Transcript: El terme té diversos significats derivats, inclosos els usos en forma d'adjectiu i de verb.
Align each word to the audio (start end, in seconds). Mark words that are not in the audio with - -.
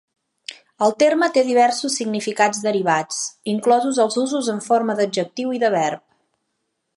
El 0.85 0.93
terme 1.01 1.27
té 1.35 1.43
diversos 1.49 1.97
significats 2.01 2.61
derivats, 2.69 3.19
inclosos 3.55 4.01
els 4.07 4.19
usos 4.23 4.51
en 4.55 4.63
forma 4.69 4.97
d'adjectiu 5.01 5.55
i 5.59 5.63
de 5.67 5.71
verb. 5.77 6.03